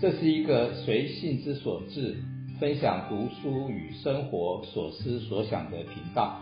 [0.00, 2.16] 这是一个随性之所至，
[2.58, 6.40] 分享读书与生活所思所想的频道。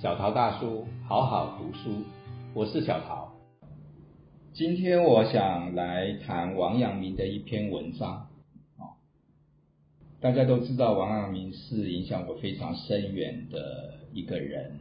[0.00, 2.04] 小陶大叔，好好读书，
[2.54, 3.32] 我是小陶。
[4.52, 8.28] 今天我想来谈王阳明的一篇文章。
[10.20, 14.78] 大家都知道王阳明是影响我非常深远的一个人。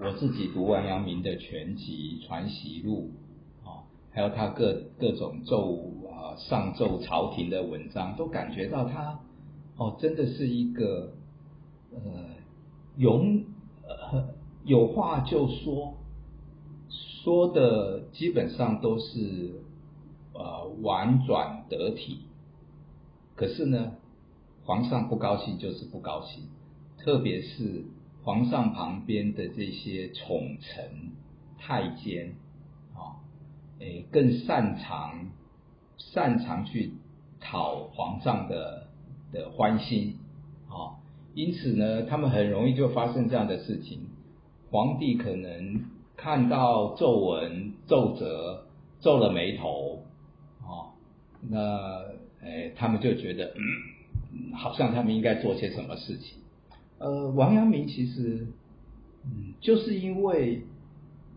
[0.00, 3.10] 我自己读王阳明的全集《传习录》，
[3.68, 5.66] 啊，还有他各各种奏
[6.22, 9.18] 啊上奏朝廷的文章，都感觉到他
[9.76, 11.12] 哦，真的是一个
[11.90, 12.00] 呃
[12.96, 13.44] 勇
[13.82, 14.28] 呃
[14.64, 15.94] 有话就说，
[16.88, 19.60] 说的基本上都是
[20.32, 22.20] 呃婉转得体。
[23.34, 23.94] 可是呢，
[24.64, 26.44] 皇上不高兴就是不高兴，
[26.98, 27.84] 特别是。
[28.24, 31.10] 皇上旁边的这些宠臣、
[31.58, 32.36] 太监，
[32.94, 33.18] 啊，
[33.80, 35.32] 诶，更擅长
[36.10, 36.94] 擅长去
[37.40, 38.88] 讨皇上的
[39.32, 40.18] 的欢心，
[40.68, 40.98] 啊，
[41.34, 44.00] 因此呢，他们很容易就发生这样的事情。
[44.70, 45.84] 皇帝可能
[46.16, 48.66] 看到奏文奏折，
[49.00, 50.02] 皱了眉头，
[50.60, 50.96] 啊，
[51.48, 51.58] 那
[52.40, 56.38] 诶，他们就觉得，嗯，好像他们应该做些什么事情。
[56.98, 58.46] 呃，王阳明其实，
[59.24, 60.62] 嗯，就是因为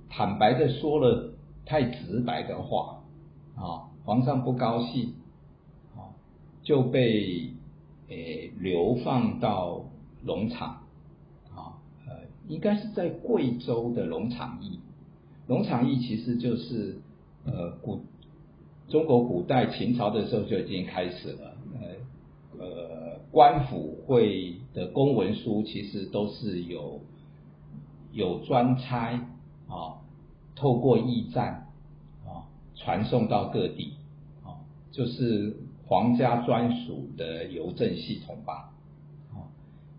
[0.10, 1.34] 坦白的说了
[1.66, 3.04] 太直白的话，
[3.56, 5.14] 啊，皇上不高兴，
[5.96, 6.16] 啊，
[6.64, 7.50] 就被
[8.08, 9.86] 诶流放到
[10.24, 10.84] 龙场，
[11.54, 12.14] 啊，呃，
[12.48, 14.80] 应该是在贵州的龙场驿，
[15.48, 17.00] 龙场驿其实就是
[17.46, 18.02] 呃古
[18.88, 24.56] 中国古代秦朝的时候就已经开始了，呃呃官府会。
[24.76, 27.00] 的公文书其实都是有
[28.12, 29.14] 有专差
[29.70, 30.04] 啊，
[30.54, 31.65] 透过驿站
[32.86, 33.94] 传送到各地
[34.44, 38.72] 啊，就是皇家专属的邮政系统吧
[39.34, 39.50] 啊，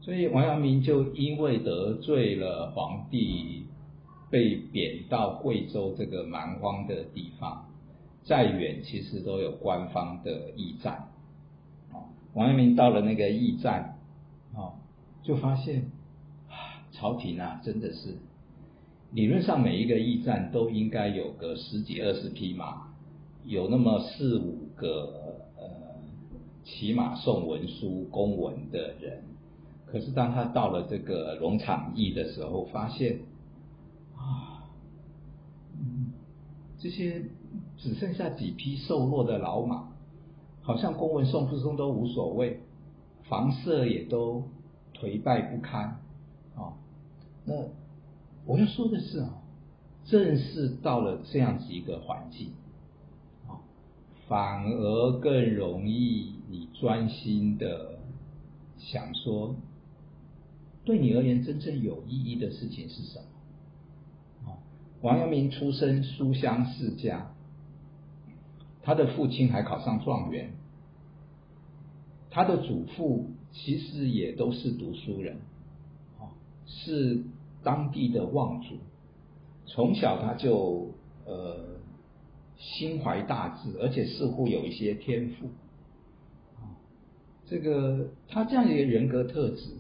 [0.01, 3.67] 所以王阳明就因为得罪了皇帝，
[4.31, 7.67] 被贬到贵州这个蛮荒的地方，
[8.23, 11.09] 再远其实都有官方的驿站
[11.93, 12.07] 啊。
[12.35, 13.99] 王阳明到了那个驿站。
[14.55, 14.73] 啊
[15.23, 15.91] 就发现，
[16.49, 18.17] 啊朝廷啊，真的是
[19.13, 22.89] 理论上每一个驿站都应该有个十几二十匹马，
[23.45, 25.65] 有那么四五个呃
[26.65, 29.23] 骑马送文书公文的人。
[29.87, 33.21] 可是当他到了这个龙场驿的时候，发现
[34.15, 34.65] 啊，
[35.79, 36.13] 嗯，
[36.79, 37.23] 这些
[37.79, 39.89] 只剩下几匹瘦弱的老马，
[40.63, 42.61] 好像公文送不送都无所谓，
[43.29, 44.45] 房舍也都。
[44.99, 46.01] 颓败不堪，
[46.55, 46.73] 啊，
[47.45, 47.55] 那
[48.47, 49.43] 我要说的是啊，
[50.07, 52.53] 正是到了这样子一个环境，
[53.49, 53.59] 啊，
[54.29, 57.99] 反而更容易你专心的
[58.79, 59.57] 想说，
[60.85, 63.19] 对你而言真正有意义的事情是什
[64.45, 64.53] 么？
[64.53, 64.59] 啊，
[65.03, 67.33] 王阳明出身书香世家，
[68.83, 70.53] 他的父亲还考上状元，
[72.31, 73.31] 他的祖父。
[73.53, 75.39] 其实也都是读书人，
[76.67, 77.25] 是
[77.67, 78.77] 当地的望族。
[79.67, 80.93] 从小他就
[81.25, 81.57] 呃
[82.57, 85.49] 心怀大志，而且似乎有一些天赋。
[87.45, 89.71] 这个他这样一个人格特质，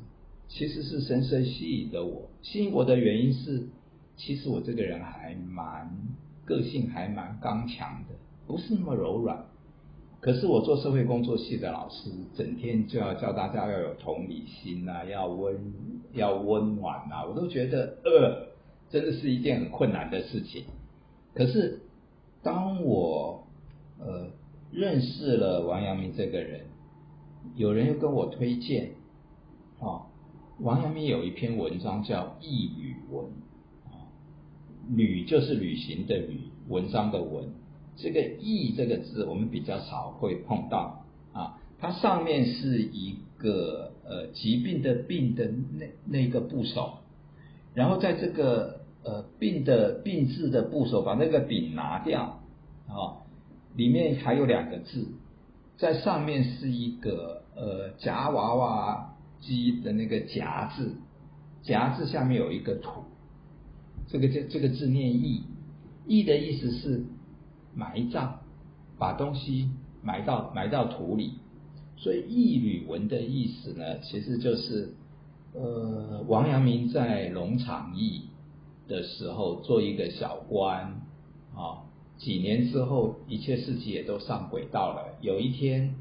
[0.48, 2.28] 其实是深深吸引的我。
[2.42, 3.68] 吸引我的原因是，
[4.16, 5.88] 其实我这个人还蛮
[6.44, 8.16] 个性，还蛮刚强的，
[8.48, 9.46] 不是那么柔软。
[10.20, 15.56] 可是我做社会工作系的老师，整天就要教大家要有同理心呐、啊，要温
[16.14, 18.48] 要温暖呐、啊，我都觉得呃，
[18.90, 20.64] 真的是一件很困难的事情。
[21.34, 21.80] 可是
[22.42, 23.46] 当我
[24.00, 24.26] 呃
[24.72, 26.62] 认识了王阳明这个人，
[27.54, 28.92] 有人又跟我推荐，
[29.78, 30.06] 啊，
[30.60, 33.26] 王阳明有一篇文章叫《佚旅文》，
[33.86, 34.10] 啊，
[34.88, 37.44] 旅就是旅行的旅，文章的文。
[37.96, 41.58] 这个“佚”这个字，我们比较少会碰到啊。
[41.78, 46.98] 它上面是一个呃疾病的“病”的那那个部首，
[47.74, 52.40] 然后在这个呃“病”的“病”字的部首，把那个“丙”拿掉
[52.86, 53.24] 啊，
[53.74, 55.08] 里面还有两个字，
[55.76, 60.96] 在上面是一个呃夹娃娃机的那个“夹”字
[61.62, 63.04] ，“夹”字下面有一个“土”，
[64.08, 65.42] 这个这这个字念“佚
[66.08, 67.04] ”，“佚”的意思是。
[67.76, 68.38] 埋葬，
[68.98, 69.68] 把东西
[70.02, 71.34] 埋到埋到土里，
[71.96, 74.94] 所以佚旅文的意思呢，其实就是，
[75.52, 78.22] 呃，王阳明在龙场驿
[78.88, 81.02] 的时候做一个小官
[81.54, 81.84] 啊，
[82.16, 85.18] 几年之后一切事情也都上轨道了。
[85.20, 85.94] 有一天，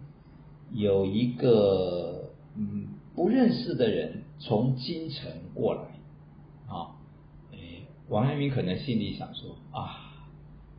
[0.72, 5.82] 有一个嗯不认识的人从京城过来，
[6.74, 6.96] 啊，
[7.52, 7.58] 哎，
[8.08, 10.05] 王阳明可能心里想说啊，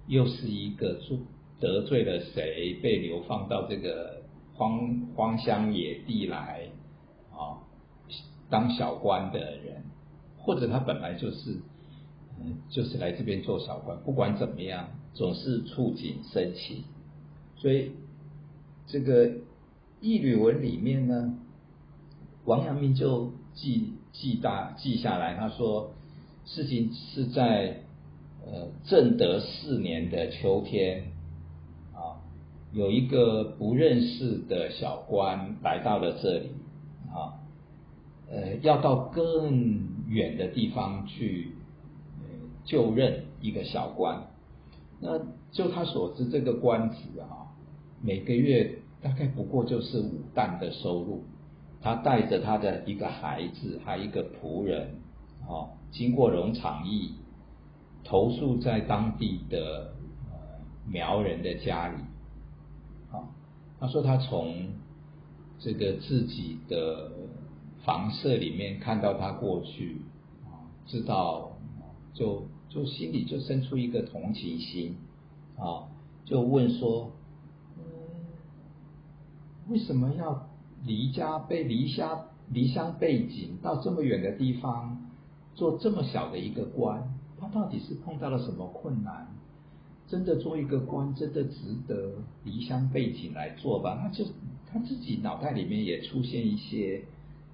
[0.07, 1.19] 又是一个做
[1.61, 4.23] 得罪了谁，被流放到这个
[4.55, 6.69] 荒荒乡野地来
[7.33, 7.63] 啊
[8.49, 9.85] 当小官的人，
[10.39, 11.61] 或者他本来就是
[12.41, 16.85] 嗯就是来这边做小官，不管怎么样，总是触景生情，
[17.57, 17.93] 所以
[18.87, 19.33] 这个。
[19.99, 21.39] 义履文里面呢，
[22.45, 25.95] 王阳明就记记大记下来，他说
[26.45, 27.81] 事情是在
[28.47, 31.05] 呃正德四年的秋天
[31.93, 32.23] 啊，
[32.73, 36.51] 有一个不认识的小官来到了这里
[37.13, 37.37] 啊，
[38.31, 41.53] 呃要到更远的地方去
[42.65, 44.27] 就任一个小官，
[45.01, 45.19] 那
[45.53, 47.53] 就他所知，这个官职啊，
[48.01, 48.79] 每个月。
[49.03, 51.23] 大概不过就是五担的收入，
[51.81, 54.89] 他带着他的一个孩子，还一个仆人，
[55.47, 57.13] 哦，经过农场驿，
[58.07, 59.93] 投宿在当地的
[60.87, 61.97] 苗人的家里，
[63.11, 63.29] 啊，
[63.81, 64.69] 他说他从
[65.59, 67.11] 这个自己的
[67.85, 70.03] 房舍里面看到他过去，
[70.45, 71.53] 啊，知道
[72.15, 74.97] 就就心里就生出一个同情心，
[75.57, 75.89] 啊，
[76.25, 77.13] 就问说。
[77.77, 77.83] 嗯
[79.69, 80.49] 为什么要
[80.85, 85.11] 离家被离乡离乡背井到这么远的地方
[85.57, 87.16] 做这么小的一个官？
[87.39, 89.27] 他到底是碰到了什么困难？
[90.09, 92.13] 真的做一个官，真的值得
[92.45, 93.99] 离乡背井来做吧？
[94.01, 94.25] 他就
[94.71, 97.03] 他自己脑袋里面也出现一些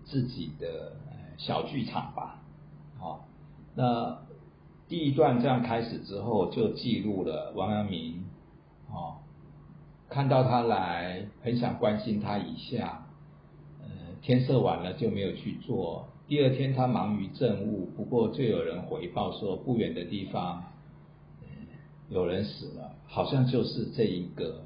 [0.04, 0.96] 自己的
[1.38, 2.42] 小剧场吧。
[2.98, 3.26] 好，
[3.74, 4.18] 那
[4.86, 8.24] 第一段这样开始之后，就记录了王阳明，
[8.90, 9.16] 哦。
[10.10, 13.06] 看到他来，很想关心他一下。
[13.80, 13.88] 呃，
[14.20, 16.06] 天色晚了就没有去做。
[16.32, 20.64] 第二天他忙于政务，不过就有人回报说，不远的地方，
[22.08, 24.62] 有人死了，好像就是这一个，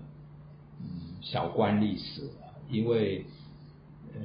[0.81, 3.25] 嗯，小官吏死了，因为，
[4.15, 4.21] 呃，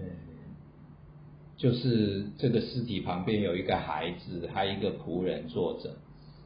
[1.57, 5.89] 就是这个尸体旁边有一个孩子，还有一个仆人坐着。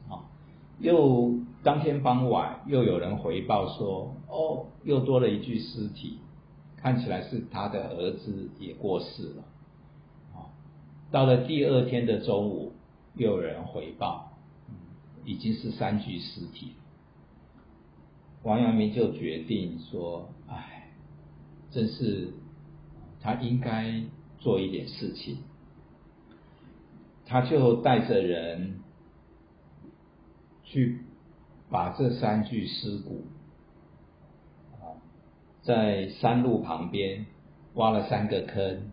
[0.08, 0.24] 啊
[0.80, 6.20] 又当天傍晚，又有人回报说，哦，又多了一具尸体，
[6.78, 9.44] 看起来是他的儿子也过世了。
[11.10, 12.72] 到了第二天的中午，
[13.14, 14.32] 又有人回报，
[15.24, 16.72] 已经是三具尸体。
[18.42, 20.90] 王阳明就决定说，哎，
[21.70, 22.28] 真是
[23.20, 24.02] 他应该
[24.38, 25.38] 做一点事情，
[27.24, 28.80] 他就带着人。
[30.68, 30.98] 去
[31.70, 33.24] 把这三具尸骨
[34.72, 34.98] 啊，
[35.62, 37.24] 在山路旁边
[37.74, 38.90] 挖了三个坑，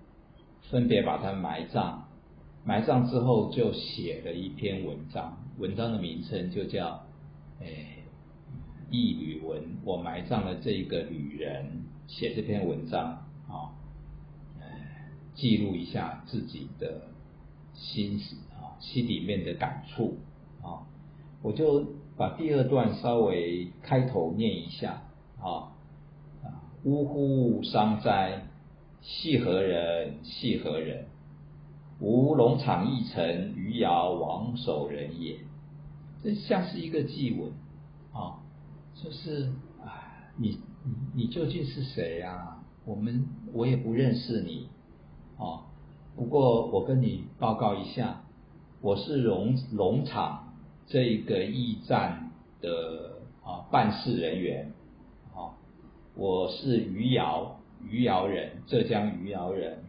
[0.69, 2.03] 分别把它埋葬。
[2.65, 7.06] 埋葬之后，就写了一篇文章，文章的名称就叫
[7.63, 8.04] 《诶
[8.89, 9.62] 义履文》。
[9.83, 13.75] 我埋葬了这一个旅人，写这篇文章啊，
[15.36, 17.01] 记录一下自己的
[17.74, 20.18] 心思啊，心里面的感触
[20.62, 20.88] 啊。
[21.42, 21.86] 我就
[22.16, 25.04] 把第二段稍微开头念一下
[25.38, 25.75] 啊，
[26.42, 28.44] 啊，呜呼伤哉，
[29.02, 30.23] 系何人？
[30.23, 31.07] 系何人？
[32.00, 33.23] 吴农场驿丞
[33.56, 35.38] 余姚王守仁也。
[36.23, 37.52] 这像是一个祭文
[38.14, 38.40] 啊，
[38.95, 39.52] 就是
[39.83, 42.59] 啊，你你你究竟是谁呀？
[42.85, 44.68] 我们我也不认识你
[45.38, 45.66] 啊。
[46.16, 48.21] 不过我跟你报告一下，
[48.81, 50.54] 我是农农场。
[50.85, 52.30] 这一个驿站
[52.62, 54.73] 的啊办事人员，
[55.33, 55.56] 啊，
[56.14, 57.57] 我是余姚，
[57.90, 59.82] 余姚人，浙江余姚人，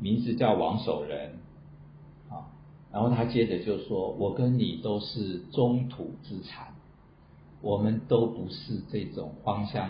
[0.00, 1.32] 名字叫王守仁，
[2.28, 2.50] 啊，
[2.92, 6.74] 然后他接着就说，我跟你都是中土之产，
[7.60, 9.88] 我们都不是这种荒乡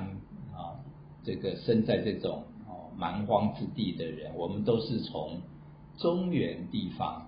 [0.54, 0.76] 啊，
[1.24, 5.40] 这个生在这种哦蛮荒之地的人，我们都是从
[5.96, 7.26] 中原地方。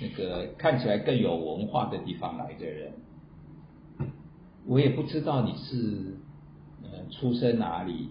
[0.00, 2.92] 那个看起来更有文化的地方来的人，
[4.64, 6.16] 我也不知道你是
[6.84, 8.10] 呃出生哪里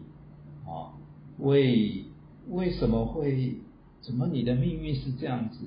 [0.66, 0.92] 啊？
[1.38, 2.04] 为
[2.50, 3.56] 为什么会
[4.08, 5.66] 怎么你的命运是这样子？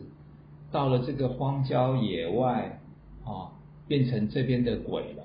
[0.72, 2.80] 到了这个荒郊野外
[3.22, 3.52] 啊，
[3.86, 5.24] 变成这边的鬼了。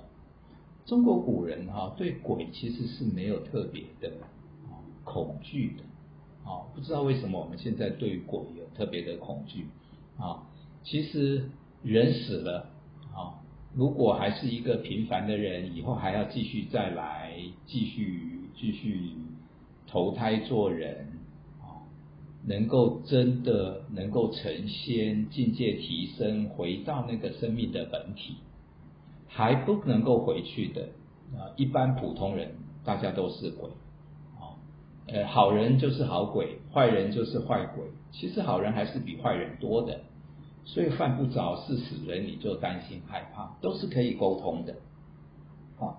[0.86, 4.10] 中国古人哈对鬼其实是没有特别的
[4.66, 9.68] 啊恐惧的啊，不知道为什么我们现在对鬼有特别的恐惧
[10.18, 10.44] 啊？
[10.84, 11.50] 其实
[11.84, 12.70] 人死了
[13.16, 13.40] 啊，
[13.74, 17.32] 如果还是一个平凡的人，以后还要继续再来，
[17.66, 19.12] 继续继续
[19.88, 21.08] 投胎做人，
[22.48, 28.36] 能够真的能够成仙，境界提升，回到那个生命的本体，
[29.28, 30.90] 还不能够回去的
[31.36, 32.52] 啊，一般普通人
[32.84, 33.68] 大家都是鬼，
[34.38, 34.54] 啊，
[35.08, 40.02] 呃，好人就是好鬼，坏人就是坏鬼，其实好人还是比坏人多的，
[40.66, 44.76] 所以犯不着是死人你就担心害怕，都是可以沟通的，
[45.80, 45.98] 啊，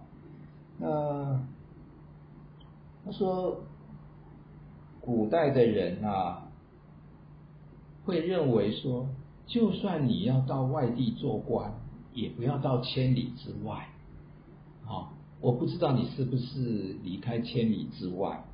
[0.79, 1.45] 那
[3.05, 3.61] 他说。
[5.07, 6.49] 古代的人啊，
[8.05, 9.09] 会认为说，
[9.47, 11.73] 就算你要到外地做官，
[12.13, 13.89] 也不要到千里之外。
[14.85, 18.45] 啊，我不知道你是不是离开千里之外，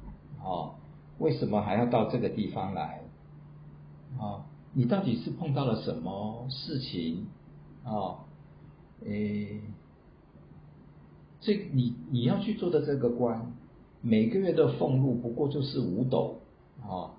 [0.44, 0.76] 啊，
[1.18, 3.00] 为什么还要到这个地方来？
[4.18, 4.44] 啊，
[4.74, 7.28] 你到底是碰到了什么事情？
[7.82, 8.28] 啊，
[9.06, 9.62] 诶，
[11.40, 13.54] 这你你要去做的这个官，
[14.02, 16.41] 每个月的俸禄不过就是五斗。
[16.86, 17.10] 哦，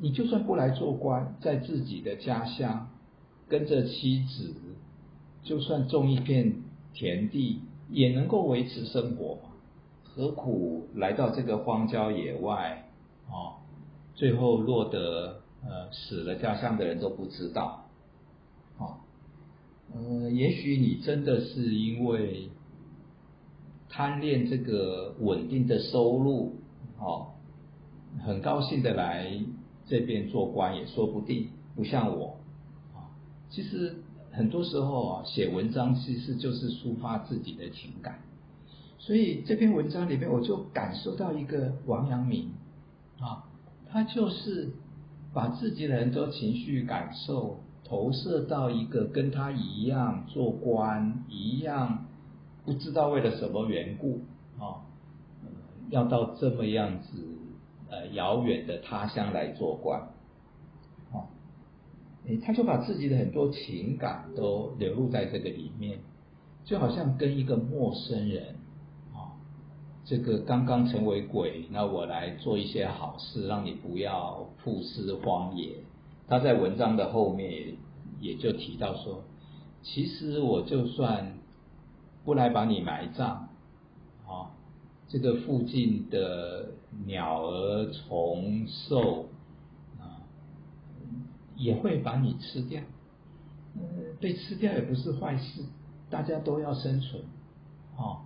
[0.00, 2.88] 你就算不来做官，在自己的家乡
[3.48, 4.54] 跟着妻子，
[5.42, 9.50] 就算种一片田地，也能够维持生活嘛。
[10.02, 12.90] 何苦来到这个荒郊野外？
[13.30, 13.56] 哦，
[14.14, 17.86] 最后落得呃死了，家乡的人都不知道。
[18.78, 18.96] 哦，
[19.94, 22.50] 呃，也许你真的是因为
[23.88, 26.56] 贪恋这个稳定的收入，
[26.98, 27.28] 哦。
[28.24, 29.30] 很高兴的来
[29.86, 32.36] 这边做官也说不定，不像我
[32.94, 33.08] 啊。
[33.50, 33.96] 其实
[34.30, 38.18] 很多时候啊，写文章其实就是抒发自己的情感。
[38.98, 42.50] 所以这篇文章里面，我就感受到一个王阳明
[43.20, 43.44] 啊，
[43.88, 44.70] 他就是
[45.32, 52.06] 把自己的很多情绪感受投射到一个跟他一样做官一样，
[52.66, 54.20] 不知道为了什么缘故
[54.58, 54.84] 啊，
[55.88, 57.37] 要到这么样子。
[57.90, 59.98] 呃，遥远的他乡来做官，
[61.10, 61.24] 哦，
[62.26, 65.98] 诶，他就把自己的很多情感都流露在这个里面，
[66.64, 68.56] 就好像跟一个陌生人，
[69.14, 69.32] 啊，
[70.04, 75.76] 这个刚刚成为鬼，那我来做一些好事，让你不要曝尸荒野。
[76.26, 77.74] 他在文章的后面
[78.20, 79.22] 也就提到说，
[79.82, 81.38] 其实我就算
[82.22, 83.48] 不来把你埋葬，
[84.26, 84.52] 啊。
[85.08, 86.68] 这个附近的
[87.06, 89.26] 鸟儿虫兽
[89.98, 90.20] 啊，
[91.56, 92.82] 也会把你吃掉。
[93.74, 93.82] 嗯，
[94.20, 95.62] 被吃掉也不是坏事，
[96.10, 97.22] 大家都要生存。
[97.96, 98.18] 哦，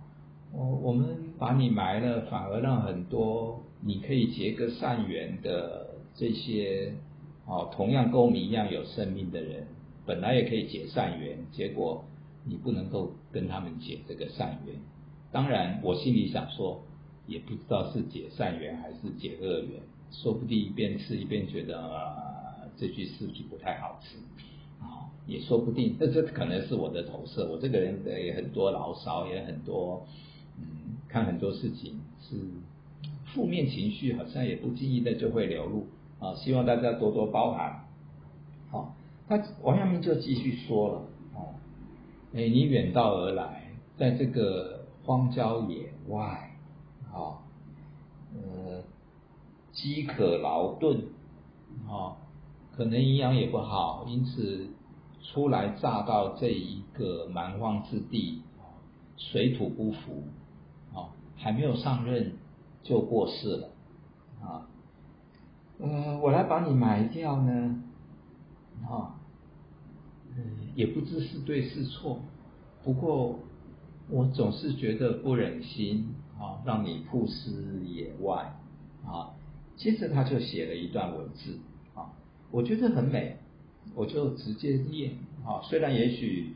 [0.51, 6.93] 我我们把你埋了，反而让很多你可以结个善缘的这些
[7.45, 9.67] 哦，同样跟我们一样有生命的人，
[10.05, 12.03] 本来也可以结善缘，结果
[12.43, 14.75] 你不能够跟他们结这个善缘。
[15.33, 16.79] 当然，我心里想说，
[17.25, 24.15] 也不知道是结善缘还是结恶缘，说不定一边吃一边觉得啊，这具尸体不太好吃，
[24.79, 25.95] 啊，也说不定。
[25.99, 30.05] 那这可能是我的投射，我这个人也很多牢骚，也很多，
[30.59, 32.35] 嗯，看很多事情是
[33.33, 35.87] 负面情绪，好像也不经意的就会流露
[36.19, 36.35] 啊。
[36.35, 37.87] 希望大家多多包涵。
[38.69, 38.95] 好，
[39.27, 40.95] 他王阳明就继续说了，
[41.33, 41.55] 哦，
[42.35, 44.82] 哎，你远道而来，在这个。
[45.05, 46.55] 荒郊野外，
[47.11, 47.43] 啊，
[48.33, 48.81] 呃，
[49.73, 51.03] 饥渴劳顿，
[51.89, 52.15] 啊，
[52.73, 54.69] 可能营养也不好，因此
[55.21, 58.43] 初来乍到这一个蛮荒之地，
[59.17, 60.23] 水土不服，
[60.93, 62.37] 啊，还没有上任
[62.81, 63.69] 就过世了，
[64.41, 64.67] 啊，
[65.79, 67.83] 嗯，我来把你埋掉呢，
[68.89, 69.19] 啊，
[70.33, 72.19] 嗯，也不知是对是错，
[72.85, 73.37] 不过。
[74.09, 77.51] 我总是觉得不忍心啊，让你曝尸
[77.85, 78.55] 野外
[79.05, 79.31] 啊。
[79.75, 81.57] 接着他就写了一段文字
[81.95, 82.13] 啊，
[82.51, 83.37] 我觉得很美，
[83.95, 85.61] 我就直接念啊。
[85.63, 86.53] 虽然也许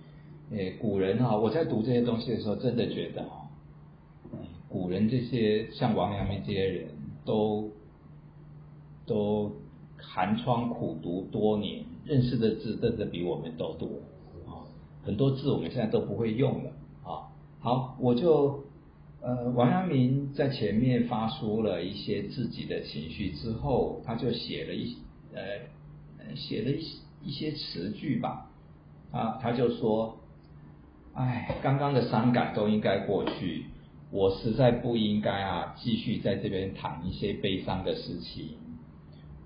[0.51, 3.49] 诶古人啊，我在读这些东西的时候，真的觉得啊，
[4.69, 6.89] 古人这些像王阳明这些人
[7.25, 7.71] 都
[9.05, 9.51] 都
[9.97, 13.87] 寒窗苦读多年，认识的字真的比我们都多
[14.45, 14.61] 啊。
[15.03, 16.71] 很多字我们现在都不会用了。
[17.59, 18.63] 好，我就
[19.19, 24.95] 呃，王阳明在前面发出了一些自己的情绪之后，他就写了一
[25.33, 26.85] 呃，写了一
[27.25, 28.49] 一些词句吧，
[29.11, 30.19] 啊，他就说，
[31.13, 33.65] 哎，刚刚的伤感都应该过去，
[34.11, 38.51] 我实在不应该啊，继续在这边谈一些悲伤的事情，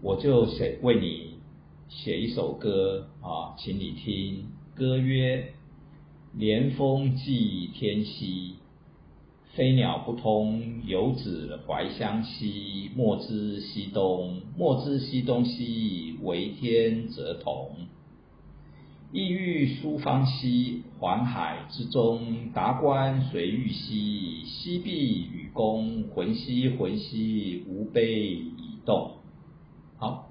[0.02, 1.40] 我就写为你
[1.88, 5.54] 写一首歌啊，请你听，歌曰。
[6.34, 8.56] 连峰寄天西，
[9.54, 12.90] 飞鸟不通，游子怀乡兮。
[12.96, 17.72] 莫知西东，莫知西东西，为天则同。
[19.12, 22.52] 意欲苏方兮，环海之中。
[22.54, 24.46] 达观随欲兮？
[24.46, 29.16] 西壁与公，魂兮魂兮，吾辈已动。
[29.98, 30.30] 好，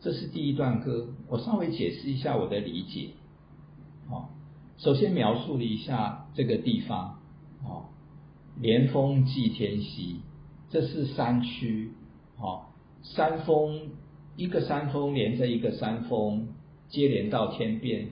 [0.00, 1.08] 这是第一段歌。
[1.28, 3.08] 我稍微解释一下我的理解。
[4.84, 7.18] 首先描述了一下这个地方。
[7.64, 7.86] 哦。
[8.60, 10.20] 连峰际天溪，
[10.68, 11.90] 这是山区，
[12.38, 12.66] 哦，
[13.02, 13.88] 山峰
[14.36, 16.46] 一个山峰连着一个山峰，
[16.88, 18.10] 接连到天边，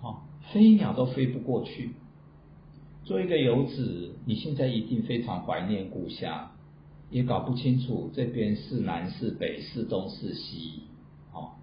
[0.00, 0.18] 哦，
[0.52, 1.90] 飞鸟都飞不过去。
[3.02, 6.50] 做一个游子，你现在一定非常怀念故乡，
[7.10, 10.82] 也搞不清楚这边是南是北是东是西，
[11.32, 11.54] 哦，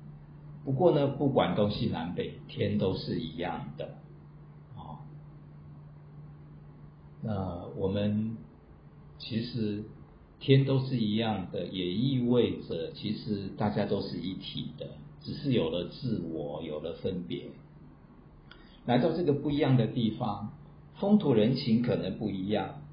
[0.65, 3.99] 不过呢，不管东西南北，天都是一样的。
[7.27, 8.37] 那我们
[9.17, 9.83] 其实
[10.39, 14.85] 天都是一样的，也意味着其实大家都是一体的，
[15.23, 17.47] 只是有了自我，有了分别。
[18.85, 20.53] 来到这个不一样的地方，
[20.99, 22.83] 风土人情可能不一样，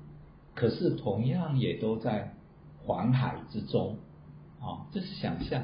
[0.54, 2.34] 可是同样也都在
[2.82, 3.98] 环海之中。
[4.62, 5.62] 啊，这是想象。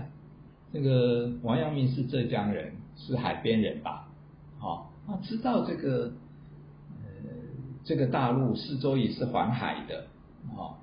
[0.74, 4.10] 这个王阳明是浙江人，是海边人吧？
[4.58, 6.12] 好，那知道这个。
[7.88, 10.08] 这个大陆四周也是环海的，
[10.54, 10.76] 啊，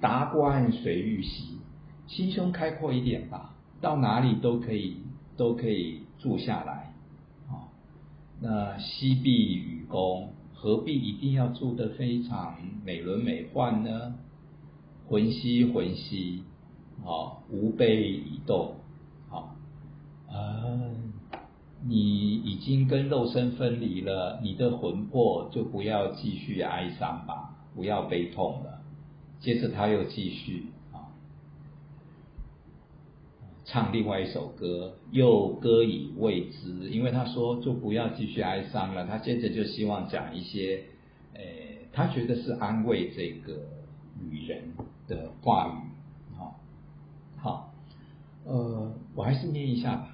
[0.00, 1.56] 达观随遇兮？
[2.08, 4.96] 心胸开阔一点吧，到哪里都可以，
[5.36, 6.92] 都可以住下来，
[7.48, 7.70] 啊，
[8.40, 14.16] 那西壁与公，何必一定要住得非常美轮美奂呢？
[15.06, 16.42] 浑兮浑兮，
[17.04, 18.74] 啊，无悲以动，
[19.30, 19.54] 啊，
[20.28, 20.91] 嗯。
[21.84, 28.80] 你已经跟肉身分离了，你的魂魄就不要继续哀伤吧，不要悲痛了。
[29.40, 31.10] 接着他又继续啊，
[33.64, 39.04] 唱另外一首歌，又歌以慰之，因为他说就不要继续哀伤了。
[39.06, 40.84] 他接着就希望讲一些，
[41.34, 43.58] 诶，他觉得是安慰这个
[44.20, 44.72] 女人
[45.08, 46.36] 的话语。
[46.38, 46.60] 好，
[47.38, 47.74] 好，
[48.44, 50.11] 呃，我还是念一下吧。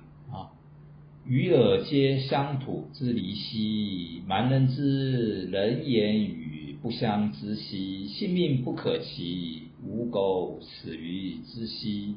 [1.28, 8.08] 与尔皆乡土之离兮，蛮人之人言语不相知兮。
[8.08, 12.14] 性命不可期，吾苟死于之兮。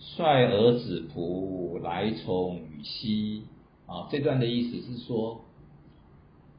[0.00, 3.44] 率尔子仆来从与兮。
[3.86, 5.44] 啊，这段的意思是说，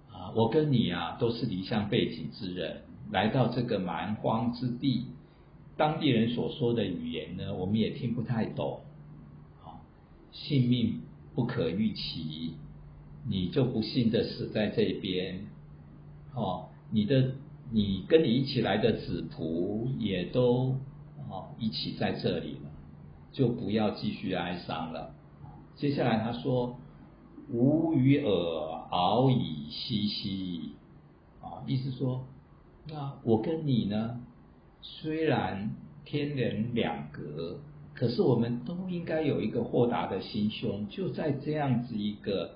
[0.09, 5.07] 啊，我跟你啊都是离乡背井之人，来到这个蛮荒之地，
[5.75, 8.79] 当地人所说的语言呢，我们也听不太懂。
[9.65, 9.83] 啊，
[10.31, 11.01] 性命。
[11.39, 12.51] 不可预期，
[13.25, 15.47] 你就不幸的死在这边，
[16.35, 17.31] 哦，你的
[17.71, 20.75] 你跟你一起来的子仆也都
[21.29, 22.69] 哦一起在这里了，
[23.31, 25.15] 就不要继续哀伤了。
[25.77, 26.75] 接下来他说
[27.49, 28.29] ：“吾与尔
[28.91, 30.73] 遨以嬉兮。”
[31.41, 32.25] 啊，意思说，
[32.89, 34.19] 那我跟你呢，
[34.81, 35.71] 虽然
[36.03, 37.61] 天人两隔。
[37.99, 42.51] 可是我们都应该有一个豁达的心胸，就在这样子一个，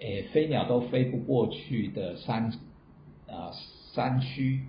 [0.00, 2.50] 诶，飞鸟都飞不过去的山，
[3.28, 3.52] 啊，
[3.92, 4.64] 山区，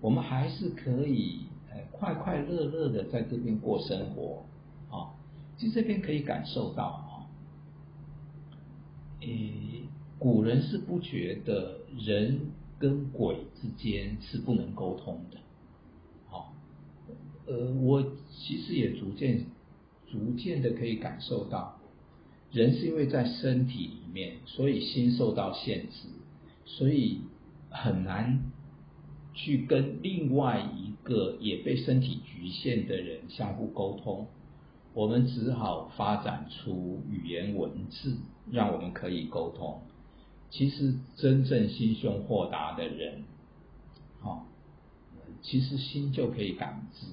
[0.00, 4.46] 我们还是可以，诶，快快乐乐的在这边过生活，
[4.90, 5.12] 啊，
[5.58, 7.28] 其实这边可以感受到啊，
[9.20, 9.82] 诶，
[10.18, 12.40] 古人是不觉得人
[12.78, 15.36] 跟鬼之间是不能沟通的。
[17.46, 19.46] 呃，我其实也逐渐、
[20.10, 21.80] 逐渐的可以感受到，
[22.52, 26.08] 人是因为在身体里面，所以心受到限制，
[26.64, 27.22] 所以
[27.68, 28.52] 很难
[29.34, 34.28] 去跟另外一个也被身体局限的人相互沟通。
[34.94, 38.18] 我们只好发展出语言文字，
[38.50, 39.80] 让我们可以沟通。
[40.50, 43.24] 其实真正心胸豁达的人，
[44.22, 44.42] 哦，
[45.40, 47.06] 其实心就可以感知。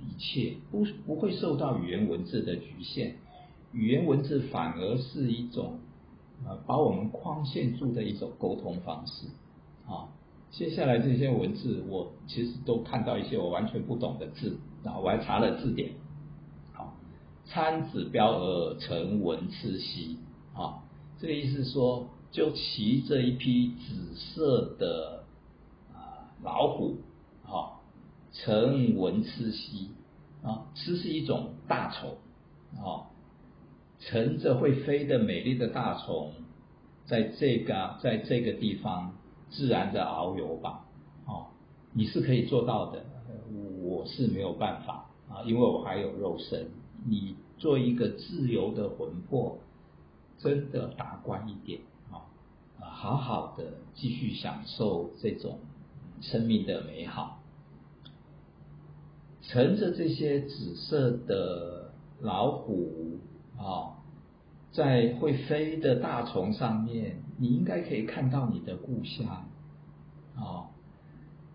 [0.00, 3.12] 一切不不会受到语言文字的局限，
[3.72, 5.78] 语言文字反而是一种
[6.46, 9.26] 呃把我们框限住的一种沟通方式
[9.86, 10.08] 啊。
[10.50, 15.92] 接下来这些文字，我其实都看到一些我完全不懂的字啊，我还查了字典。
[16.72, 16.94] 好，
[17.46, 20.16] 参子标而乘文刺兮
[20.54, 20.82] 啊，
[21.20, 25.24] 这个意思说，就骑着一匹紫色的
[25.94, 26.96] 啊老虎。
[28.32, 29.90] 乘文刺兮
[30.42, 32.16] 啊，吃是一种大虫
[32.76, 33.10] 啊，
[33.98, 36.32] 乘着会飞的美丽的大虫，
[37.06, 39.14] 在这个在这个地方
[39.50, 40.84] 自然的遨游吧，
[41.26, 41.50] 啊，
[41.92, 43.04] 你是可以做到的，
[43.82, 46.70] 我是没有办法啊，因为我还有肉身。
[47.04, 49.58] 你做一个自由的魂魄，
[50.38, 52.28] 真的达观一点啊，
[52.78, 55.58] 好好的继续享受这种
[56.20, 57.39] 生命的美好。
[59.50, 63.18] 乘着这些紫色的老虎
[63.58, 63.98] 啊，
[64.70, 69.48] 在会飞的大虫上面，你应该可以看到你的故乡
[70.36, 70.70] 啊，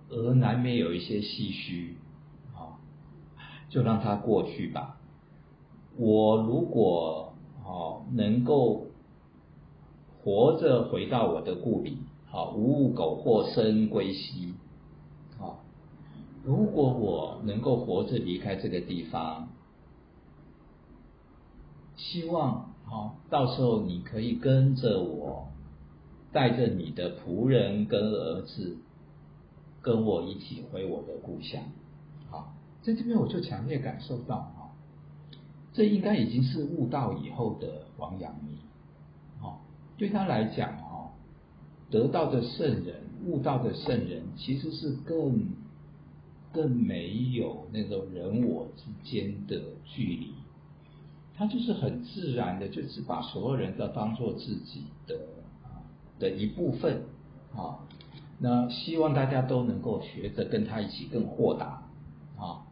[0.09, 1.95] 而难免有一些唏嘘
[2.53, 2.83] 啊，
[3.69, 4.99] 就让它过去吧。
[5.95, 8.87] 我如果哦能够
[10.21, 14.53] 活着回到我的故里，好，无物苟或生归西，
[16.45, 19.49] 如果我能够活着离开这个地方，
[21.97, 25.47] 希望好，到时候你可以跟着我，
[26.31, 28.77] 带着你的仆人跟儿子，
[29.81, 31.63] 跟我一起回我的故乡，
[32.29, 32.53] 好，
[32.83, 34.51] 在这边我就强烈感受到。
[35.73, 38.59] 这应该已经是悟道以后的王阳明，
[39.41, 39.57] 哦，
[39.97, 41.09] 对他来讲，哦，
[41.89, 45.49] 得道的圣人、悟道的圣人，其实是更
[46.55, 50.33] 更没有那种人我之间的距离，
[51.35, 55.19] 他就是很自然的，就是把所有人都当做自己的
[56.17, 57.03] 的一部分，
[57.53, 57.79] 啊，
[58.39, 61.83] 那希望大家都能够学着跟他一起更豁达，
[62.37, 62.63] 啊，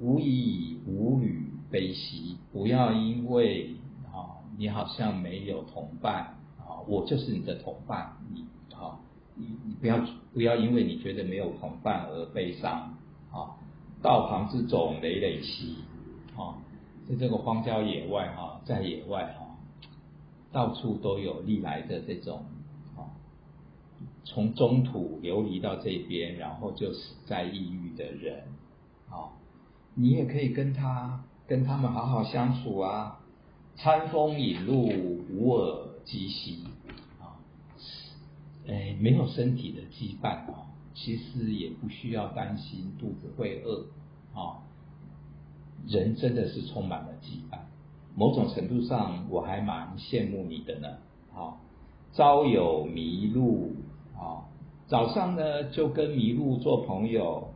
[0.00, 1.52] 无以无语。
[1.68, 3.74] 悲喜，不要因为
[4.14, 8.44] 啊，你好像没有同伴啊，我就是你的同伴，你，
[9.36, 10.00] 你你不要
[10.34, 12.94] 不要因为你觉得没有同伴而悲伤
[13.30, 13.54] 啊。
[14.02, 15.76] 道旁之种累累兮
[16.36, 16.58] 啊，
[17.08, 19.56] 在这个荒郊野外哈，在野外哈，
[20.52, 22.44] 到处都有历来的这种
[22.96, 23.14] 啊，
[24.24, 28.44] 从中土流离到这边，然后就死在异域的人
[29.08, 29.30] 啊，
[29.94, 31.22] 你也可以跟他。
[31.48, 33.20] 跟他们好好相处啊，
[33.76, 34.88] 餐风饮露，
[35.30, 36.65] 无耳鸡兮，
[38.68, 43.86] 哎，没有身体的羁绊啊，其实也不需要担心肚子会饿
[44.34, 44.62] 啊。
[45.86, 47.58] 人真的是充满了羁绊，
[48.14, 50.88] 某种程度上我还蛮羡慕你的呢。
[51.34, 51.58] 啊，
[52.12, 53.76] 朝有麋鹿
[54.16, 54.48] 啊，
[54.86, 57.52] 早上呢就跟麋鹿做朋友。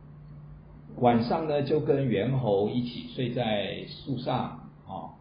[0.97, 5.11] 晚上呢，就跟猿猴一起睡在树上，哦，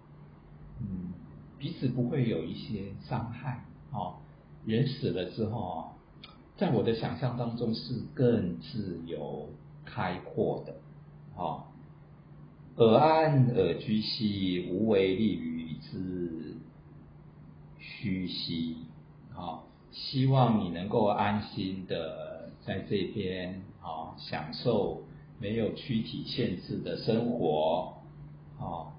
[0.80, 1.12] 嗯，
[1.58, 4.16] 彼此不会有一些伤害，哦，
[4.66, 5.92] 人死了之后啊，
[6.56, 9.48] 在我的想象当中是更自由
[9.84, 10.74] 开阔的，
[11.36, 11.64] 哦，
[12.76, 16.56] 尔安尔居兮，无为利于之
[17.78, 18.76] 虚兮，
[19.34, 25.02] 啊，希望你能够安心的在这边，啊，享受。
[25.42, 27.94] 没有躯体限制的生活，
[28.58, 28.92] 啊，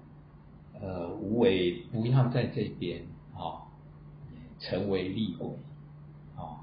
[0.74, 3.62] 呃，无为不要在这边啊，
[4.62, 5.48] 成为厉鬼，
[6.36, 6.62] 啊，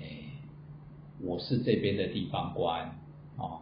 [0.00, 0.06] 哎，
[1.20, 2.98] 我是这边的地方官，
[3.36, 3.60] 啊，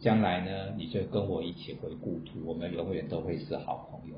[0.00, 4.16] 将来呢，你就跟我一起回故土，我们永远都会是好朋友。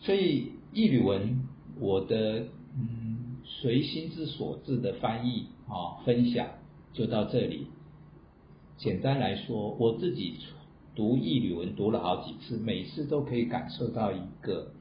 [0.00, 1.46] 所以一吕文，
[1.78, 6.46] 我的嗯随心之所至的翻译啊分享
[6.94, 7.66] 就到这里。
[8.78, 10.38] 简单来说，我自己
[10.94, 14.72] 读一吕文读了好几次，每次都可以感受到一个，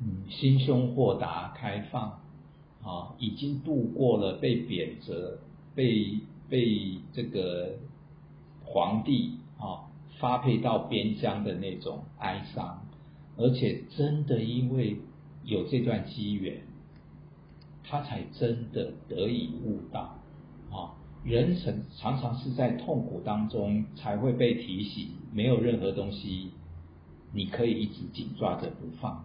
[0.00, 2.20] 嗯，心胸豁达、开放，
[2.82, 5.38] 啊，已经度过了被贬谪、
[5.74, 7.76] 被被这个
[8.64, 12.82] 皇帝啊发配到边疆的那种哀伤，
[13.36, 14.98] 而且真的因为
[15.44, 16.62] 有这段机缘，
[17.84, 20.18] 他才真的得以悟道，
[20.70, 20.94] 啊。
[21.24, 26.50] 人生常常是在痛苦当中才会被提醒，没有任何东西
[27.32, 29.24] 你可以一直紧抓着不放。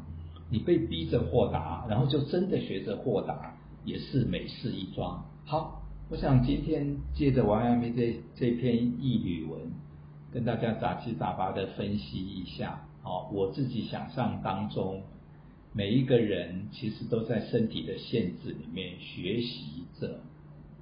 [0.49, 5.25] 你被逼着豁达，然后就真的学着豁达，也是美事一桩。
[5.45, 9.61] 好，我想今天借着王阳明这这篇一吕文，
[10.31, 12.87] 跟大家杂七杂八的分析一下。
[13.01, 15.03] 好，我自己想象当中，
[15.73, 20.19] 每一个人其实都在身体的限制里面学习着。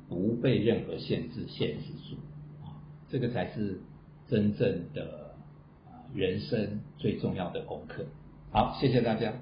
[0.07, 2.15] 不被任何限制限制住
[2.63, 2.77] 啊，
[3.09, 3.81] 这个才是
[4.27, 5.33] 真正的
[6.13, 8.05] 人生最重要的功课。
[8.51, 9.33] 好，谢谢大家。